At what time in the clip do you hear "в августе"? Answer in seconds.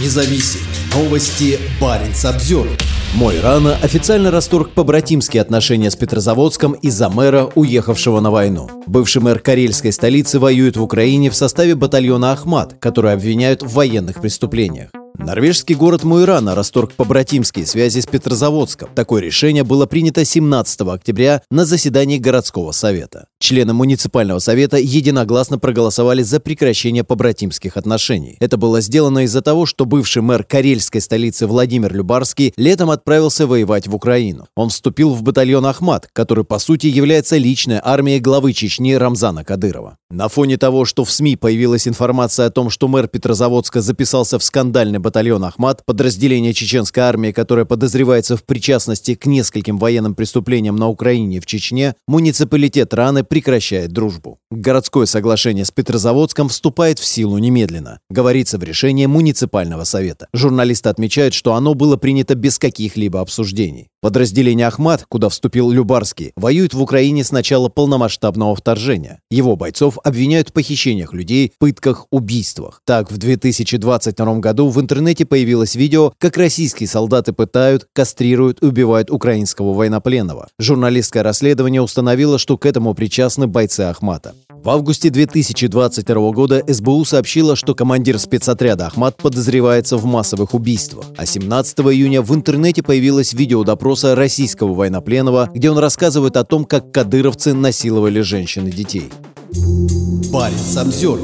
84.64-85.10